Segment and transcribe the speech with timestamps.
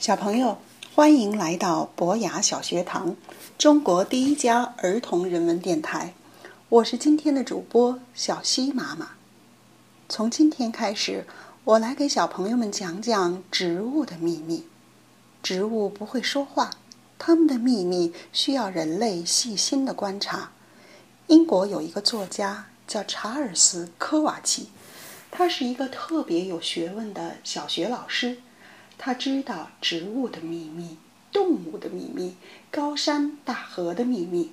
[0.00, 0.56] 小朋友，
[0.94, 3.14] 欢迎来到博雅小学堂，
[3.58, 6.14] 中国第一家儿童人文电台。
[6.70, 9.10] 我是今天的主播小溪妈妈。
[10.08, 11.26] 从今天开始，
[11.64, 14.64] 我来给小朋友们讲讲植物的秘密。
[15.42, 16.70] 植物不会说话，
[17.18, 20.52] 它们的秘密需要人类细心的观察。
[21.26, 24.70] 英国有一个作家叫查尔斯·科瓦奇，
[25.30, 28.38] 他是一个特别有学问的小学老师。
[29.02, 30.98] 他知道植物的秘密、
[31.32, 32.36] 动物的秘密、
[32.70, 34.52] 高山大河的秘密。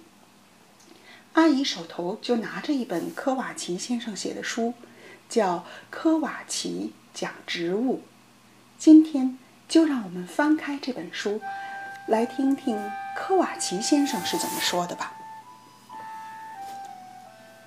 [1.33, 4.73] 阿姨手头就拿着一本科瓦奇先生写的书，
[5.27, 5.57] 叫
[5.89, 7.97] 《科瓦奇讲植物》。
[8.77, 9.37] 今天
[9.67, 11.41] 就让我们翻开这本书，
[12.07, 12.79] 来听听
[13.17, 15.11] 科瓦奇先生是怎么说的吧。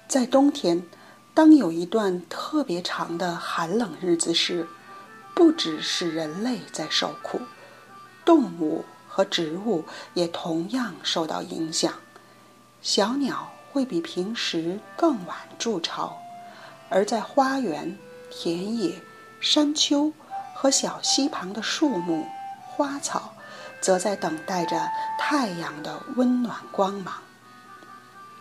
[0.09, 0.83] 在冬天，
[1.35, 4.67] 当有一段特别长的寒冷日子时，
[5.35, 7.41] 不只是人类在受苦，
[8.25, 9.85] 动物和植物
[10.15, 11.95] 也同样受到影响。
[12.83, 16.19] 小鸟会比平时更晚筑巢，
[16.89, 17.97] 而在花园、
[18.31, 19.01] 田野、
[19.41, 20.13] 山丘
[20.55, 22.27] 和小溪旁的树木、
[22.67, 23.35] 花草，
[23.81, 27.15] 则在等待着太阳的温暖光芒。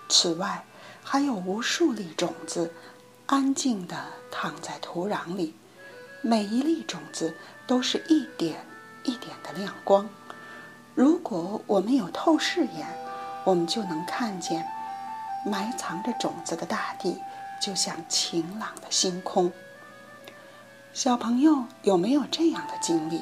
[0.07, 0.65] 此外，
[1.03, 2.73] 还有无数粒种子，
[3.25, 3.95] 安静地
[4.31, 5.55] 躺在土壤里。
[6.21, 7.33] 每一粒种子
[7.65, 8.65] 都是一点
[9.03, 10.09] 一点的亮光。
[10.93, 12.87] 如果我们有透视眼，
[13.45, 14.65] 我们就能看见
[15.45, 17.17] 埋藏着种子的大地，
[17.61, 19.51] 就像晴朗的星空。
[20.91, 23.21] 小朋友有没有这样的经历？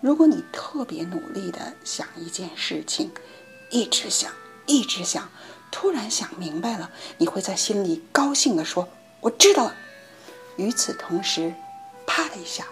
[0.00, 3.12] 如果你特别努力地想一件事情，
[3.70, 4.32] 一直想，
[4.66, 5.28] 一直想，
[5.70, 8.88] 突然想明白了，你会在心里高兴地说
[9.20, 9.74] ：“我知道了。”
[10.56, 11.54] 与此同时，
[12.08, 12.64] 啪的一下，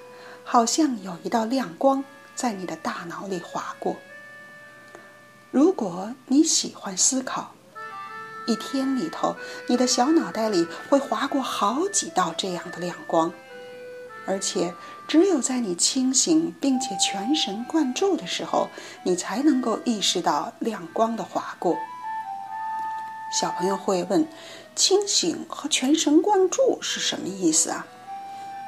[0.42, 2.02] 好像有一道亮光
[2.34, 3.96] 在你的大脑里划过。
[5.50, 7.52] 如果你喜欢思考，
[8.46, 9.36] 一天里头，
[9.68, 13.30] 你的小脑袋里会划过好几道这样的亮光，
[14.26, 14.74] 而且
[15.06, 18.70] 只有在你清醒并且全神贯注的时候，
[19.04, 21.76] 你才能够意识到亮光的划过。
[23.38, 24.26] 小朋友会问：
[24.74, 27.86] 清醒和全神贯注是什么意思啊？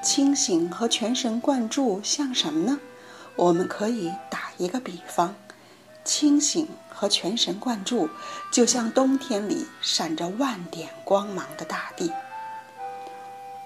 [0.03, 2.79] 清醒和全神贯注像什么呢？
[3.37, 5.35] 我们可以打一个比方：
[6.05, 8.09] 清醒和全神贯注
[8.51, 12.13] 就像冬天里闪着万点光芒的大地。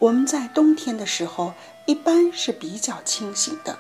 [0.01, 1.55] 我们在冬天的时候
[1.87, 3.79] 一般是比较清醒的，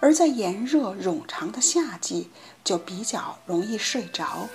[0.00, 2.30] 而在炎热冗长的夏季
[2.64, 4.48] 就比较容易睡着。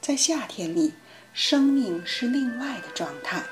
[0.00, 0.94] 在夏天里，
[1.34, 3.42] 生命是另外的状态。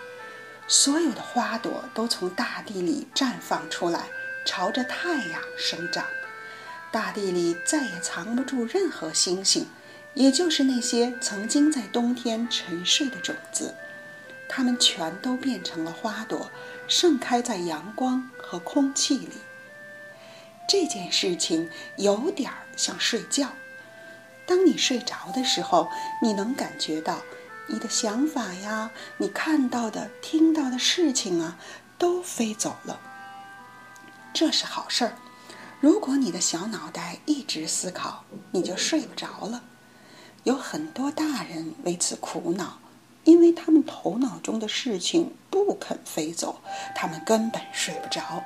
[0.70, 4.04] 所有的花朵都从大地里绽放出来，
[4.44, 6.04] 朝着太阳生长。
[6.92, 9.66] 大地里再也藏不住任何星星，
[10.12, 13.74] 也就是那些曾经在冬天沉睡的种子，
[14.46, 16.50] 它们全都变成了花朵，
[16.86, 19.38] 盛开在阳光和空气里。
[20.68, 23.48] 这件事情有点像睡觉。
[24.46, 25.88] 当你睡着的时候，
[26.22, 27.22] 你能感觉到。
[27.70, 31.58] 你的想法呀，你看到的、听到的事情啊，
[31.98, 32.98] 都飞走了。
[34.32, 35.16] 这是好事儿。
[35.80, 39.62] 如果你的小脑袋一直思考，你就睡不着了。
[40.44, 42.78] 有很多大人为此苦恼，
[43.24, 46.62] 因为他们头脑中的事情不肯飞走，
[46.96, 48.42] 他们根本睡不着。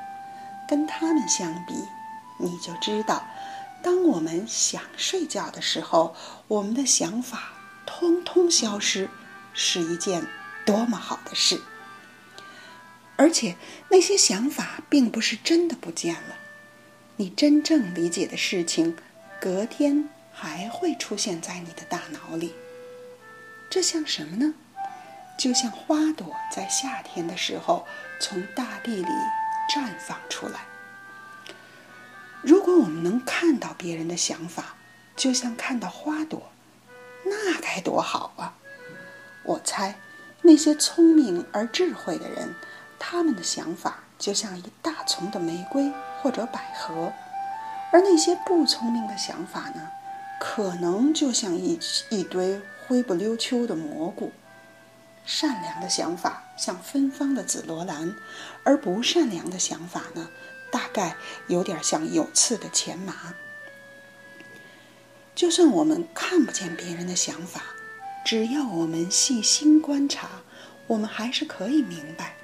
[0.68, 1.74] 跟他们相比，
[2.38, 3.24] 你就知道，
[3.82, 6.14] 当我们想睡觉的时候，
[6.48, 7.52] 我们的想法。
[8.02, 9.08] 通通消失，
[9.54, 10.26] 是一件
[10.66, 11.60] 多么好的事！
[13.14, 13.54] 而且
[13.90, 16.34] 那些想法并不是真的不见了，
[17.14, 18.96] 你真正理解的事情，
[19.40, 22.52] 隔天还会出现在你的大脑里。
[23.70, 24.54] 这像什么呢？
[25.38, 27.86] 就像花朵在夏天的时候
[28.20, 29.12] 从大地里
[29.72, 30.66] 绽放出来。
[32.42, 34.74] 如果我们能看到别人的想法，
[35.14, 36.51] 就像看到花朵。
[37.24, 38.54] 那该多好啊！
[39.44, 39.96] 我猜，
[40.42, 42.54] 那些聪明而智慧的人，
[42.98, 47.12] 他们的想法就像一大丛的玫瑰或者百合；
[47.92, 49.90] 而那些不聪明的想法呢，
[50.40, 51.78] 可能就像一
[52.10, 54.32] 一堆灰不溜秋的蘑菇。
[55.24, 58.14] 善良的想法像芬芳的紫罗兰，
[58.64, 60.28] 而不善良的想法呢，
[60.72, 61.14] 大概
[61.46, 63.34] 有点像有刺的钱麻。
[65.34, 67.62] 就算我们看不见别人的想法，
[68.24, 70.28] 只要我们细心观察，
[70.86, 72.36] 我们还是可以明白，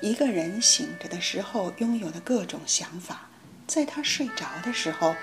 [0.00, 3.28] 一个人醒着的时候拥有的各种想法，
[3.66, 5.14] 在他睡着的时候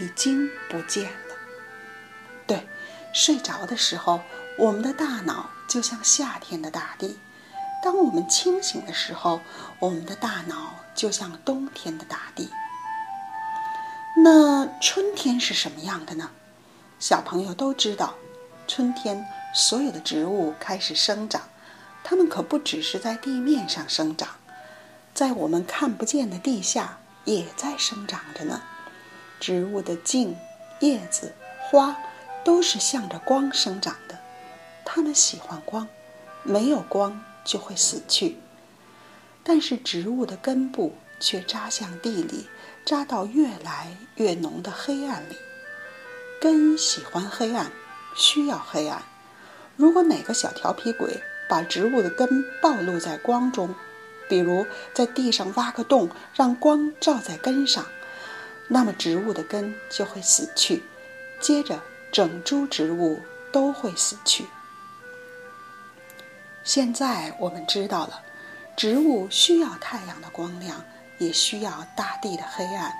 [0.00, 1.36] 已经不见了。
[2.46, 2.66] 对，
[3.12, 4.20] 睡着的时候，
[4.56, 7.16] 我们的大脑就像夏天的大地；
[7.82, 9.40] 当我们清醒的时候，
[9.80, 12.48] 我们的大脑就像冬天的大地。
[14.22, 16.30] 那春天是什么样的呢？
[16.98, 18.14] 小朋友都知道，
[18.66, 21.42] 春天所有的植物开始生长，
[22.02, 24.28] 它们可不只是在地面上生长，
[25.12, 28.62] 在我们看不见的地下也在生长着呢。
[29.38, 30.34] 植物的茎、
[30.80, 31.34] 叶子、
[31.70, 31.96] 花
[32.42, 34.18] 都是向着光生长的，
[34.84, 35.86] 它们喜欢光，
[36.42, 38.38] 没有光就会死去。
[39.42, 42.48] 但是植物的根部却扎向地里，
[42.86, 45.36] 扎到越来越浓的黑暗里。
[46.44, 47.72] 根喜欢黑暗，
[48.14, 49.02] 需要黑暗。
[49.76, 53.74] 如果哪个小调皮鬼把植物的根暴露在光中，
[54.28, 57.86] 比如在地上挖个洞，让光照在根上，
[58.68, 60.82] 那么植物的根就会死去，
[61.40, 61.80] 接着
[62.12, 64.44] 整株植物都会死去。
[66.62, 68.20] 现在我们知道了，
[68.76, 70.84] 植物需要太阳的光亮，
[71.16, 72.92] 也需要大地的黑暗。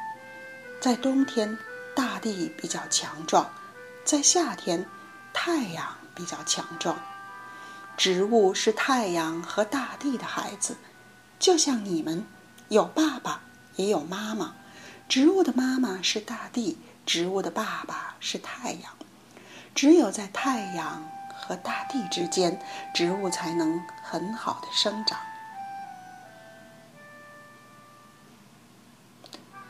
[0.81, 1.59] 在冬天。
[1.95, 3.51] 大地比较强壮，
[4.05, 4.87] 在夏天，
[5.33, 6.99] 太阳比较强壮。
[7.97, 10.77] 植物是太阳和大地的孩子，
[11.39, 12.27] 就像你们
[12.69, 13.43] 有爸爸
[13.77, 14.55] 也有妈妈。
[15.09, 18.93] 植物的妈妈是大地，植物的爸爸是太阳。
[19.75, 22.61] 只有在太阳和大地之间，
[22.95, 25.19] 植物才能很好的生长。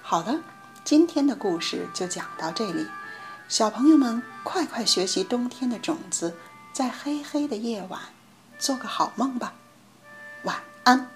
[0.02, 0.40] 好的。
[0.84, 2.86] 今天的故事就讲到这里，
[3.48, 6.34] 小朋友们快快学习冬天的种子，
[6.74, 7.98] 在黑黑的夜晚
[8.58, 9.54] 做个好梦吧，
[10.42, 11.08] 晚安。